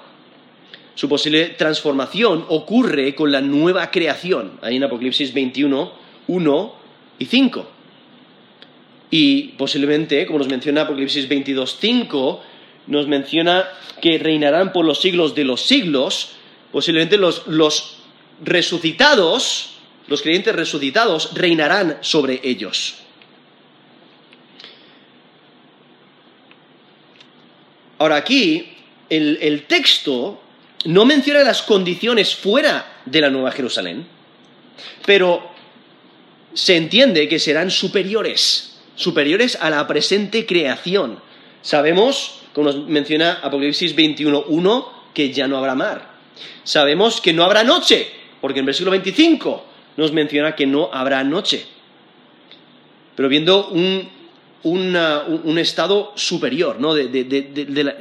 [0.95, 5.91] Su posible transformación ocurre con la nueva creación, ahí en Apocalipsis 21,
[6.27, 6.75] 1
[7.19, 7.67] y 5.
[9.09, 12.41] Y posiblemente, como nos menciona Apocalipsis 22, 5,
[12.87, 13.67] nos menciona
[14.01, 16.33] que reinarán por los siglos de los siglos,
[16.71, 18.00] posiblemente los, los
[18.41, 19.75] resucitados,
[20.07, 22.95] los creyentes resucitados, reinarán sobre ellos.
[28.01, 28.77] Ahora aquí,
[29.09, 30.41] el, texto
[30.85, 34.07] no menciona las condiciones fuera de la Nueva Jerusalén,
[35.05, 35.51] pero
[36.55, 41.19] se entiende que serán superiores, superiores a la presente creación.
[41.61, 46.15] Sabemos, como nos menciona Apocalipsis 21.1, que ya no habrá mar.
[46.63, 48.09] Sabemos que no habrá noche,
[48.41, 49.65] porque en el versículo 25
[49.97, 51.65] nos menciona que no habrá noche.
[53.15, 54.09] Pero viendo un,
[55.57, 56.93] estado superior ¿no?
[56.95, 57.93] de,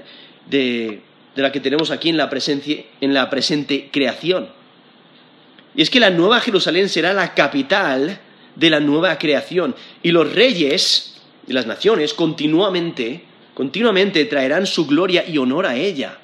[1.34, 2.30] la, que tenemos aquí en la,
[3.00, 4.48] en la presente creación.
[5.74, 8.18] Y es que la nueva Jerusalén será la capital
[8.56, 9.74] de la nueva creación.
[10.02, 13.24] Y los reyes y las naciones continuamente,
[13.54, 16.18] continuamente traerán su gloria y honor a ella.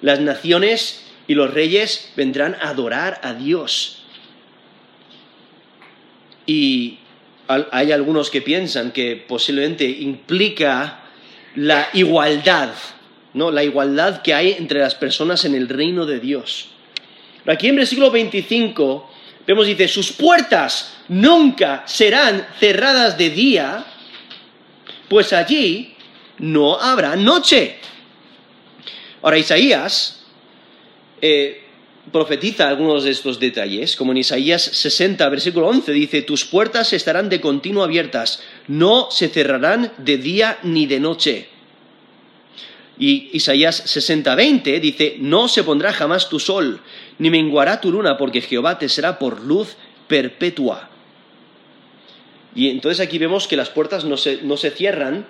[0.00, 4.02] Las naciones y los reyes vendrán a adorar a Dios.
[6.46, 6.98] Y
[7.46, 11.02] hay algunos que piensan que posiblemente implica
[11.54, 12.70] la igualdad,
[13.34, 13.50] ¿no?
[13.50, 16.70] La igualdad que hay entre las personas en el reino de Dios.
[17.46, 19.10] Aquí en el versículo 25
[19.46, 23.84] vemos, dice, sus puertas nunca serán cerradas de día,
[25.08, 25.94] pues allí
[26.38, 27.76] no habrá noche.
[29.20, 30.17] Ahora Isaías
[31.20, 31.62] eh,
[32.10, 37.28] profetiza algunos de estos detalles, como en Isaías 60, versículo 11, dice, tus puertas estarán
[37.28, 41.48] de continuo abiertas, no se cerrarán de día ni de noche.
[42.98, 46.80] Y Isaías 60, 20 dice, no se pondrá jamás tu sol,
[47.18, 49.76] ni menguará tu luna, porque Jehová te será por luz
[50.08, 50.90] perpetua.
[52.54, 55.26] Y entonces aquí vemos que las puertas no se, no se cierran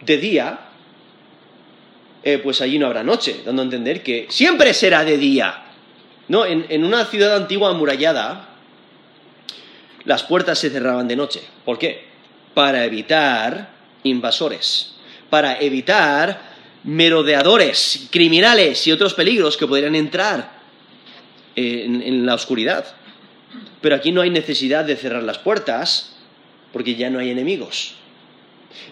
[0.00, 0.69] de día,
[2.22, 5.64] eh, pues allí no habrá noche, dando a entender que siempre será de día.
[6.28, 8.50] No, en, una ciudad antigua amurallada,
[10.04, 11.42] las puertas se cerraban de noche.
[11.64, 12.04] ¿Por qué?
[12.54, 13.70] Para evitar
[14.04, 14.94] invasores,
[15.28, 16.50] para evitar
[16.84, 20.60] merodeadores, criminales y otros peligros que podrían entrar
[21.56, 22.84] en, en, la oscuridad.
[23.80, 26.16] Pero aquí no hay necesidad de cerrar las puertas
[26.72, 27.94] porque ya no hay enemigos.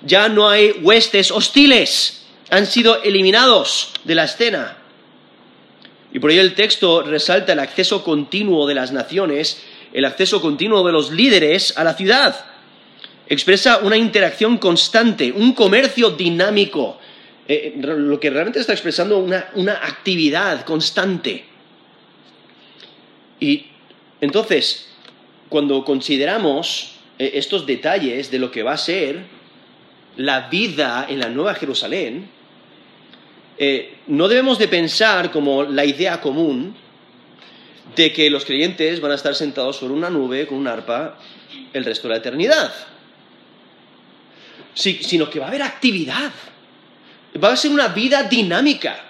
[0.05, 2.18] Ya no hay huestes hostiles.
[2.51, 4.79] Han sido eliminados de la escena.
[6.13, 10.85] Y por ello el texto resalta el acceso continuo de las naciones, el acceso continuo
[10.87, 12.47] de los líderes a la ciudad.
[13.29, 16.99] Expresa una interacción constante, un comercio dinámico,
[17.47, 21.45] eh, lo que realmente está expresando una, una actividad constante.
[23.41, 23.67] Y
[24.21, 24.89] entonces,
[25.49, 29.25] cuando consideramos eh, estos detalles de lo que va a ser
[30.17, 32.29] la vida en la Nueva Jerusalén,
[33.59, 36.77] eh, no debemos de pensar como la idea común
[37.97, 41.19] de que los creyentes van a estar sentados sobre una nube con un arpa
[41.73, 42.73] el resto de la eternidad,
[44.75, 46.31] sí, sino que va a haber actividad,
[47.43, 49.05] va a ser una vida dinámica.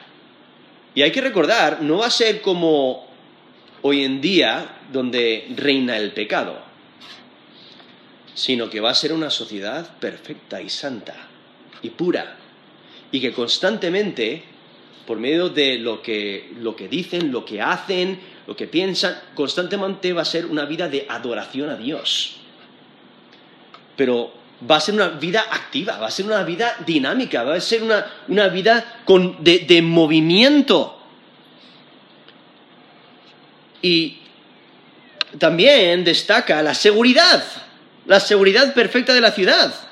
[0.95, 3.07] Y hay que recordar, no va a ser como
[3.83, 6.59] hoy en día donde reina el pecado,
[8.35, 11.15] sino que va a ser una sociedad perfecta y santa
[11.83, 12.37] y pura
[13.11, 14.43] y que constantemente,
[15.07, 20.13] por medio de lo que, lo que dicen, lo que hacen, lo que piensan, constantemente
[20.13, 22.37] va a ser una vida de adoración a Dios.
[23.97, 24.33] Pero
[24.69, 27.83] va a ser una vida activa, va a ser una vida dinámica, va a ser
[27.83, 31.01] una, una vida con, de, de movimiento.
[33.81, 34.19] Y
[35.39, 37.43] también destaca la seguridad,
[38.07, 39.88] la seguridad perfecta de la ciudad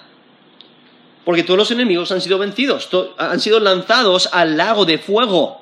[1.27, 5.61] porque todos los enemigos han sido vencidos, han sido lanzados al lago de fuego.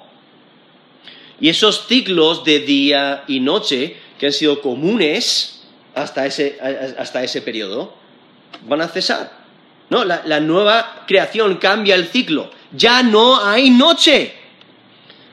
[1.41, 6.59] Y esos ciclos de día y noche que han sido comunes hasta ese,
[6.99, 7.95] hasta ese periodo
[8.69, 9.33] van a cesar.
[9.89, 12.51] No, la, la nueva creación cambia el ciclo.
[12.71, 14.35] Ya no hay noche.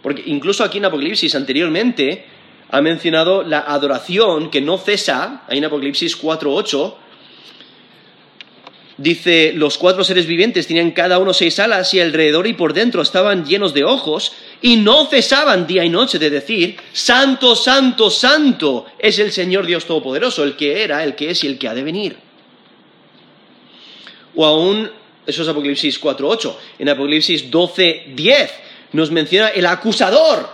[0.02, 2.26] Porque incluso aquí en Apocalipsis anteriormente
[2.70, 6.96] ha mencionado la adoración que no cesa, ahí en Apocalipsis 4.8,
[9.02, 13.02] Dice, los cuatro seres vivientes tenían cada uno seis alas y alrededor y por dentro
[13.02, 18.86] estaban llenos de ojos y no cesaban día y noche de decir, Santo, Santo, Santo
[19.00, 21.74] es el Señor Dios Todopoderoso, el que era, el que es y el que ha
[21.74, 22.16] de venir.
[24.36, 24.92] O aún,
[25.26, 28.50] eso es Apocalipsis 4.8, en Apocalipsis 12.10
[28.94, 30.48] nos menciona el acusador,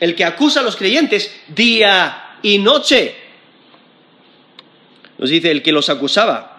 [0.00, 3.14] el que acusa a los creyentes día y noche.
[5.18, 6.49] Nos dice el que los acusaba,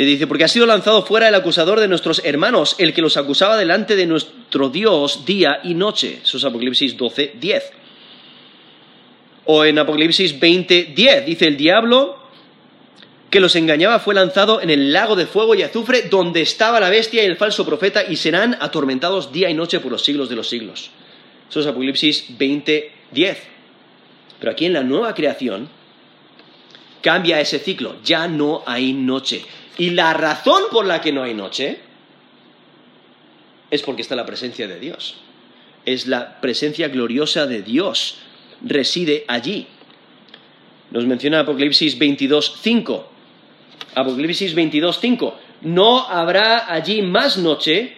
[0.00, 3.16] y dice, porque ha sido lanzado fuera el acusador de nuestros hermanos, el que los
[3.16, 6.20] acusaba delante de nuestro Dios día y noche.
[6.22, 7.72] Eso es Apocalipsis 12, 10.
[9.46, 12.16] O en Apocalipsis 20, 10, dice, el diablo
[13.28, 16.90] que los engañaba fue lanzado en el lago de fuego y azufre donde estaba la
[16.90, 20.36] bestia y el falso profeta y serán atormentados día y noche por los siglos de
[20.36, 20.92] los siglos.
[21.50, 23.42] Eso es Apocalipsis 20, 10.
[24.38, 25.68] Pero aquí en la nueva creación
[27.02, 29.44] cambia ese ciclo, ya no hay noche.
[29.78, 31.78] Y la razón por la que no hay noche
[33.70, 35.16] es porque está la presencia de Dios.
[35.86, 38.18] Es la presencia gloriosa de Dios.
[38.60, 39.68] Reside allí.
[40.90, 43.04] Nos menciona Apocalipsis 22.5.
[43.94, 45.34] Apocalipsis 22.5.
[45.62, 47.96] No habrá allí más noche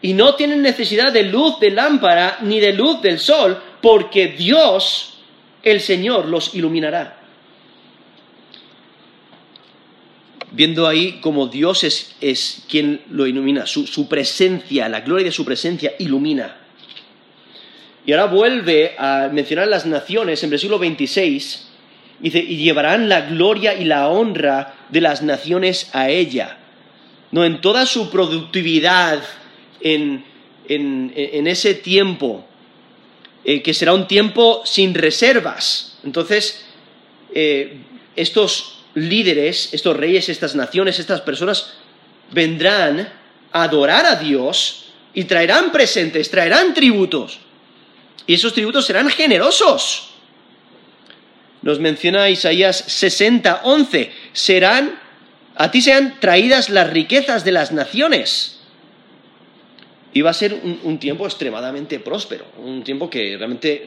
[0.00, 5.18] y no tienen necesidad de luz de lámpara ni de luz del sol, porque Dios,
[5.62, 7.23] el Señor, los iluminará.
[10.54, 15.94] Viendo ahí como Dios es, quien lo ilumina, su, presencia, la gloria de su presencia
[15.98, 16.56] ilumina.
[18.06, 21.68] Y ahora vuelve a mencionar las naciones en versículo 26,
[22.20, 26.58] dice, y llevarán la gloria y la honra de las naciones a ella.
[27.32, 29.22] No, en toda su productividad
[29.80, 30.24] en,
[30.68, 32.46] ese tiempo,
[33.44, 35.98] eh, que será un tiempo sin reservas.
[36.04, 36.64] Entonces,
[37.34, 37.78] eh,
[38.14, 41.74] estos líderes, estos reyes, estas naciones, estas personas
[42.32, 43.08] vendrán
[43.52, 47.40] a adorar a Dios y traerán presentes, traerán tributos.
[48.26, 50.10] y esos tributos serán generosos.
[51.62, 54.98] Nos menciona Isaías 60, 11, serán,
[55.56, 58.60] a ti sean traídas las riquezas de las naciones.
[60.12, 63.84] Y va a ser un, tiempo extremadamente próspero, un tiempo que realmente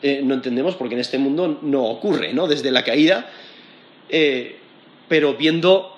[0.00, 2.46] eh, no, entendemos porque en este mundo no ocurre, ¿no?
[2.46, 3.28] Desde la caída,
[4.08, 4.58] eh,
[5.08, 5.96] pero viendo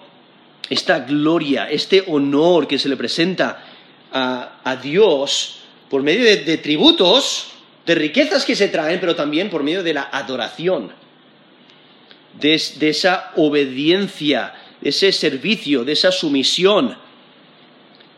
[0.68, 3.64] esta gloria, este honor que se le presenta
[4.12, 7.48] a, Dios por medio de, tributos,
[7.86, 10.92] de riquezas que se traen, pero también por medio de la adoración,
[12.34, 16.96] de esa obediencia, de ese servicio, de esa sumisión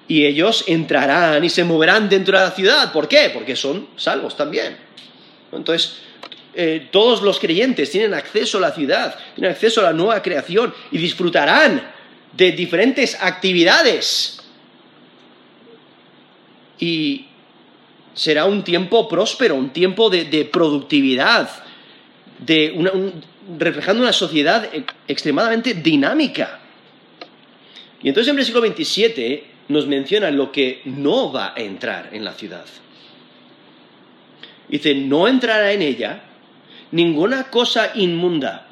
[0.08, 2.92] y ellos entrarán y se moverán dentro de la ciudad.
[2.92, 3.30] ¿Por qué?
[3.32, 4.76] Porque son salvos también.
[5.50, 5.98] Entonces,
[6.54, 10.74] eh, todos los creyentes tienen acceso a la ciudad, tienen acceso a la nueva creación
[10.90, 11.82] y disfrutarán
[12.32, 14.38] de diferentes actividades.
[16.78, 17.26] Y
[18.12, 21.48] será un tiempo próspero, un tiempo de, productividad,
[22.38, 23.12] de
[23.58, 24.68] reflejando una sociedad
[25.08, 26.60] extremadamente dinámica.
[28.02, 32.34] Y entonces en versículo 27 nos menciona lo que no va a entrar en la
[32.34, 32.66] ciudad.
[34.68, 36.24] Dice, no entrará en ella
[36.92, 38.66] ninguna cosa inmunda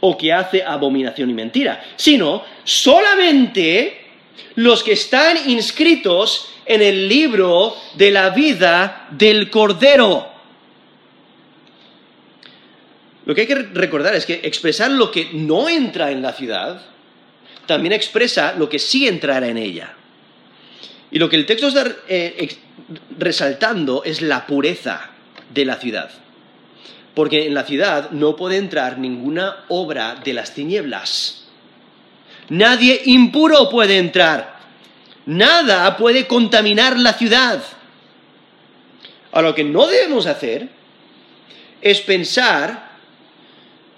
[0.00, 4.04] o que hace abominación y mentira, sino solamente
[4.56, 10.28] los que están inscritos en el libro de la vida del Cordero.
[13.24, 16.82] Lo que hay que recordar es que expresar lo que no entra en la ciudad
[17.66, 19.94] también expresa lo que sí entrará en ella.
[21.10, 22.56] Y lo que el texto está eh,
[23.18, 25.10] resaltando es la pureza
[25.52, 26.10] de la ciudad.
[27.14, 31.44] Porque en la ciudad no puede entrar ninguna obra de las tinieblas.
[32.48, 34.58] Nadie impuro puede entrar.
[35.26, 37.62] Nada puede contaminar la ciudad.
[39.32, 40.68] A lo que no debemos hacer
[41.80, 42.92] es pensar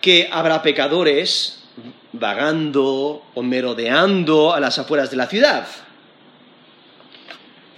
[0.01, 1.65] que habrá pecadores
[2.13, 5.67] vagando o merodeando a las afueras de la ciudad.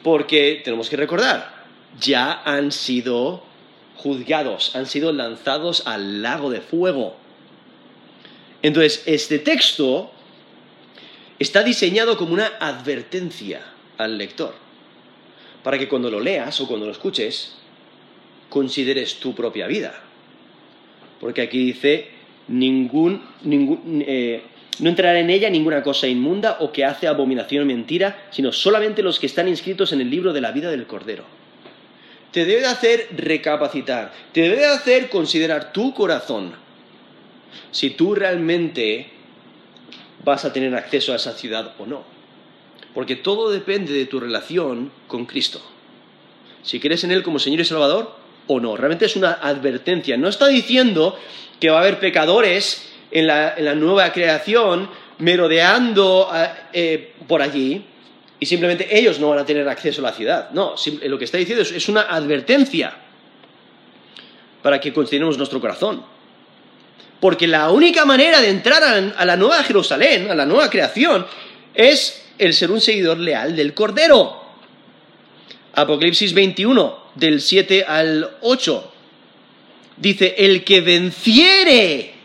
[0.03, 1.65] Porque tenemos que recordar,
[1.99, 3.48] ya han sido
[3.99, 7.17] juzgados, han sido lanzados al lago de fuego.
[8.63, 10.11] Entonces, este texto
[11.39, 13.61] está diseñado como una advertencia
[13.99, 14.55] al lector,
[15.63, 17.57] para que cuando lo leas o cuando lo escuches,
[18.49, 19.95] consideres tu propia vida.
[21.21, 22.09] Porque aquí dice,
[22.47, 24.43] ningún, ningún eh,
[24.79, 29.03] no entrará en ella ninguna cosa inmunda o que hace abominación o mentira, sino solamente
[29.03, 31.38] los que están inscritos en el libro de la vida del Cordero.
[32.33, 36.55] Te debe de hacer recapacitar, te debe de hacer considerar tu corazón,
[37.71, 39.11] si tú realmente
[40.25, 42.05] vas a tener acceso a esa ciudad o no.
[42.95, 45.63] Porque todo depende de tu relación con Cristo.
[46.63, 48.15] Si crees en Él como Señor y Salvador
[48.49, 48.77] o no.
[48.77, 50.17] Realmente es una advertencia.
[50.17, 51.19] No está diciendo
[51.61, 56.29] que va a haber pecadores en la, nueva creación merodeando
[56.73, 57.85] eh, por allí
[58.41, 60.51] y simplemente ellos no van a tener acceso a la ciudad.
[60.51, 62.95] No, lo que está diciendo es, una advertencia
[64.63, 66.05] para que consideremos nuestro corazón.
[67.21, 71.27] Porque la única manera de entrar a, la nueva Jerusalén, a la nueva creación,
[71.75, 74.41] es el ser un seguidor leal del Cordero.
[75.75, 78.93] Apocalipsis 21, del 7 al 8.
[79.97, 82.18] Dice, el que venciere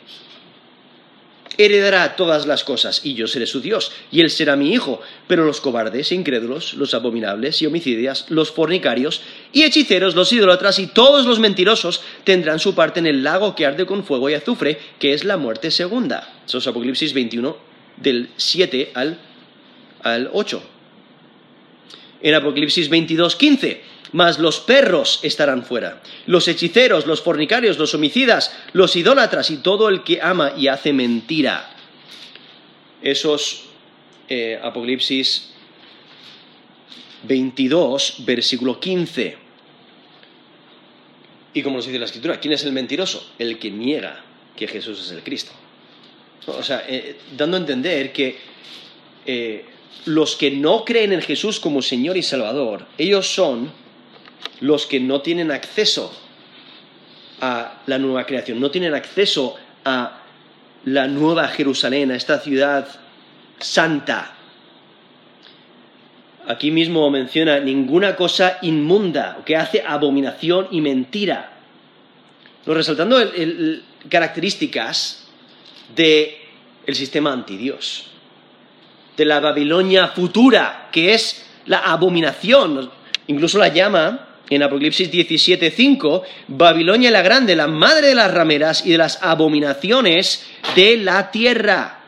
[1.57, 5.01] heredará todas las cosas, y yo seré su Dios, y él será mi hijo.
[5.27, 10.87] Pero los cobardes incrédulos, los abominables y homicidias, los fornicarios y hechiceros, los idólatras y
[10.87, 14.79] todos los mentirosos tendrán su parte en el lago que arde con fuego y azufre,
[14.99, 16.41] que es la muerte segunda.
[16.45, 17.57] Eso es Apocalipsis 21,
[17.97, 19.19] del 7 al,
[20.01, 20.63] al 8.
[22.21, 26.01] En Apocalipsis 22, 15 mas los perros estarán fuera.
[26.25, 30.93] Los hechiceros, los fornicarios, los homicidas, los idólatras y todo el que ama y hace
[30.93, 31.75] mentira.
[33.01, 33.65] Esos
[34.29, 35.49] eh, Apocalipsis
[37.23, 39.37] 22, versículo 15.
[41.55, 43.31] Y como nos dice la Escritura, ¿quién es el mentiroso?
[43.37, 44.23] El que niega
[44.55, 45.51] que Jesús es el Cristo.
[46.45, 48.37] O sea, eh, dando a entender que
[49.25, 49.65] eh,
[50.05, 53.71] los que no creen en Jesús como Señor y Salvador, ellos son
[54.59, 56.13] los que no tienen acceso
[57.41, 60.19] a la nueva creación, no tienen acceso a
[60.85, 62.87] la nueva Jerusalén, a esta ciudad
[63.59, 64.35] santa.
[66.47, 71.49] Aquí mismo menciona ninguna cosa inmunda que hace abominación y mentira.
[72.65, 73.17] resaltando
[74.09, 75.27] características
[75.95, 76.35] del
[76.85, 78.07] el sistema antidios,
[79.15, 82.91] de la Babilonia futura, que es la abominación.
[83.27, 88.91] Incluso la llama en Apocalipsis 17:5, Babilonia la grande, la madre de las rameras y
[88.91, 90.45] de las abominaciones
[90.75, 91.99] de la tierra.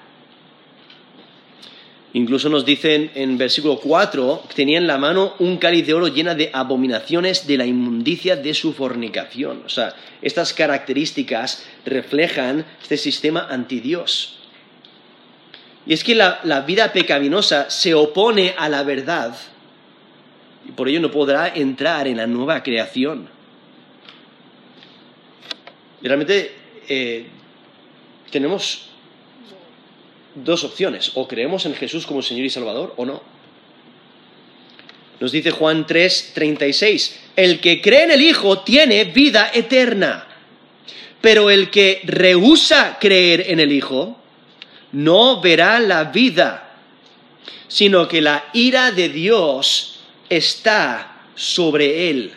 [2.14, 6.08] Incluso nos dicen en versículo 4, que tenía en la mano un cáliz de oro
[6.08, 9.64] llena de abominaciones de la inmundicia de su fornicación.
[9.66, 14.40] O sea, estas características reflejan este sistema antidios.
[15.86, 19.36] Y es que la, la vida pecaminosa se opone a la verdad
[20.68, 23.30] y por ello no podrá entrar en la nueva creación.
[26.02, 26.54] Realmente
[26.88, 27.28] eh,
[28.32, 28.90] tenemos
[30.36, 33.22] dos opciones, o creemos en Jesús como Señor y Salvador o no.
[35.20, 40.28] Nos dice Juan 3, 36, el que cree en el Hijo tiene vida eterna,
[41.22, 44.18] pero el que rehúsa creer en el Hijo
[44.92, 46.76] no verá la vida,
[47.68, 49.95] sino que la ira de Dios
[50.30, 52.34] está sobre él.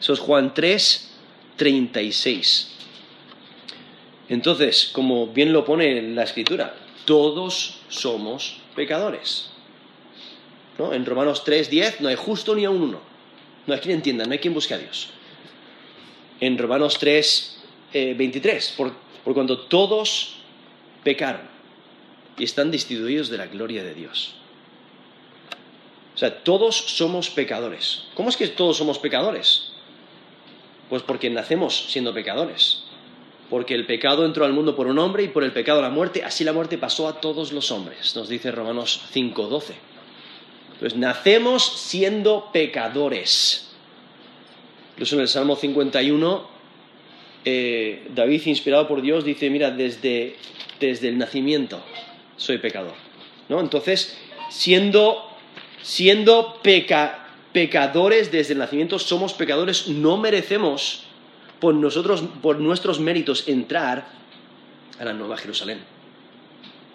[0.00, 1.10] Eso es Juan 3,
[1.56, 2.72] 36.
[4.28, 6.74] Entonces, como bien lo pone la escritura,
[7.04, 9.50] todos somos pecadores.
[10.78, 10.92] ¿No?
[10.92, 13.00] En Romanos 3, 10 no hay justo ni a un uno.
[13.66, 15.10] No hay quien entienda, no hay quien busque a Dios.
[16.40, 17.62] En Romanos 3,
[17.92, 18.92] 23, eh, por,
[19.24, 20.36] por cuanto todos
[21.02, 21.42] pecaron
[22.38, 24.34] y están destituidos de la gloria de Dios.
[26.16, 28.04] O sea, todos somos pecadores.
[28.14, 29.68] ¿Cómo es que todos somos pecadores?
[30.88, 32.84] Pues porque nacemos siendo pecadores.
[33.50, 36.24] Porque el pecado entró al mundo por un hombre y por el pecado la muerte,
[36.24, 39.74] así la muerte pasó a todos los hombres, nos dice Romanos 5:12.
[40.72, 43.74] Entonces, nacemos siendo pecadores.
[44.94, 46.48] Incluso en el Salmo 51,
[47.44, 50.36] eh, David, inspirado por Dios, dice, mira, desde,
[50.80, 51.82] desde el nacimiento
[52.36, 52.94] soy pecador.
[53.50, 53.60] ¿No?
[53.60, 55.35] Entonces, siendo
[55.86, 56.60] siendo
[57.52, 61.04] pecadores desde el nacimiento, somos pecadores, no merecemos
[61.60, 64.08] por nosotros, por nuestros méritos, entrar
[64.98, 65.78] a la nueva Jerusalén,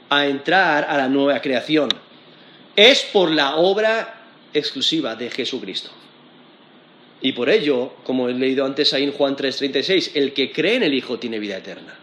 [0.09, 1.87] a entrar a la nueva creación.
[2.75, 5.89] Es por la obra exclusiva de Jesucristo.
[7.21, 10.83] Y por ello, como he leído antes ahí en Juan 3:36, el que cree en
[10.83, 11.97] el Hijo tiene vida eterna.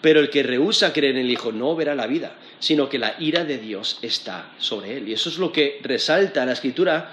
[0.00, 3.16] Pero el que rehúsa creer en el Hijo no verá la vida, sino que la
[3.18, 5.08] ira de Dios está sobre él.
[5.08, 7.10] Y eso es lo que resalta la Escritura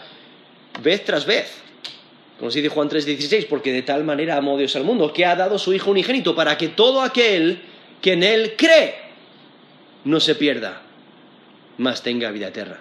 [0.83, 1.51] vez tras vez.
[2.37, 5.35] Como se dice Juan 3:16, porque de tal manera amó Dios al mundo, que ha
[5.35, 7.61] dado su Hijo unigénito, para que todo aquel
[8.01, 8.95] que en Él cree
[10.03, 10.81] no se pierda,
[11.77, 12.79] mas tenga vida eterna.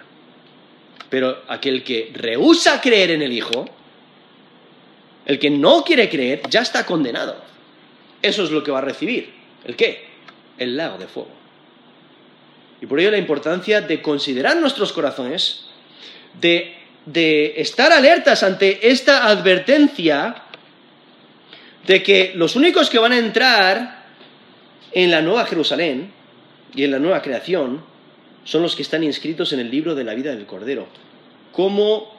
[1.09, 3.65] Pero aquel que rehúsa creer en el Hijo,
[5.25, 7.41] el que no quiere creer, ya está condenado.
[8.21, 9.34] Eso es lo que va a recibir.
[9.65, 10.05] ¿El qué?
[10.57, 11.29] El lago de fuego.
[12.81, 15.65] Y por ello la importancia de considerar nuestros corazones,
[16.39, 20.43] de, de estar alertas ante esta advertencia
[21.87, 24.05] de que los únicos que van a entrar
[24.91, 26.11] en la nueva Jerusalén
[26.73, 27.83] y en la nueva creación
[28.43, 30.87] son los que están inscritos en el libro de la vida del Cordero.
[31.51, 32.13] ¿Cómo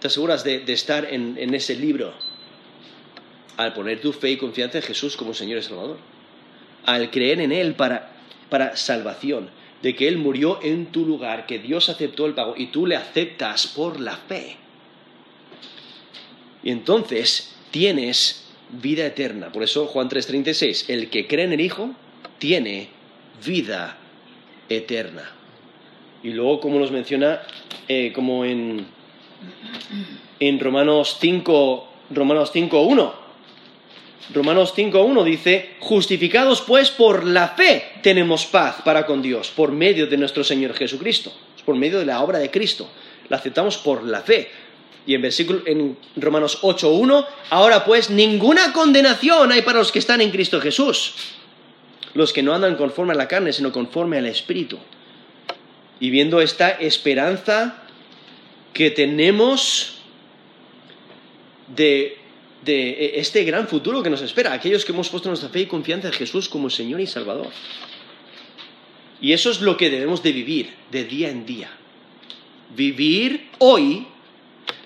[0.00, 2.14] te aseguras de, estar en, en, ese libro?
[3.58, 5.98] Al poner tu fe y confianza en Jesús como Señor y Salvador.
[6.86, 9.50] Al creer en Él para para salvación,
[9.82, 12.96] de que Él murió en tu lugar, que Dios aceptó el pago y tú le
[12.96, 14.56] aceptas por la fe.
[16.62, 19.52] Y entonces tienes vida eterna.
[19.52, 21.90] Por eso Juan 3:36, el que cree en el Hijo
[22.38, 22.88] tiene
[23.46, 23.96] vida
[24.68, 25.30] eterna.
[26.22, 27.42] Y luego, como nos menciona,
[27.86, 28.86] eh, como en,
[30.40, 33.12] en Romanos 5, Romanos 5.1,
[34.34, 40.06] Romanos 5.1 dice, justificados pues por la fe tenemos paz para con Dios, por medio
[40.06, 41.32] de nuestro Señor Jesucristo,
[41.64, 42.90] por medio de la obra de Cristo.
[43.28, 44.50] La aceptamos por la fe.
[45.06, 50.20] Y en, versículo, en Romanos 8.1, ahora pues ninguna condenación hay para los que están
[50.20, 51.14] en Cristo Jesús,
[52.12, 54.78] los que no andan conforme a la carne, sino conforme al Espíritu.
[56.00, 57.82] Y viendo esta esperanza
[58.74, 60.02] que tenemos
[61.74, 62.17] de
[62.64, 65.66] de e, este gran futuro que nos espera, aquellos que hemos puesto nuestra fe y
[65.66, 67.48] confianza en Jesús como Señor y Salvador.
[69.20, 71.70] Y eso es lo que debemos de vivir de día en día.
[72.76, 74.06] Vivir hoy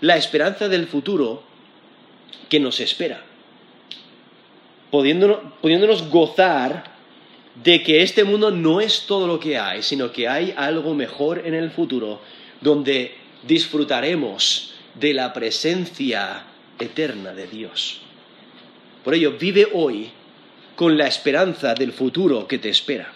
[0.00, 1.42] la esperanza del futuro
[2.48, 3.24] que nos espera.
[4.90, 6.92] Pudiéndonos, pudiéndonos gozar
[7.62, 11.42] de que este mundo no es todo lo que hay, sino que hay algo mejor
[11.44, 12.20] en el futuro
[12.60, 16.46] donde disfrutaremos de la presencia
[16.82, 18.02] eterna de Dios.
[19.04, 20.10] Por ello, vive hoy
[20.76, 23.12] con la esperanza del futuro que te espera.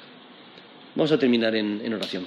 [0.95, 2.27] Vamos a terminar en, en oración.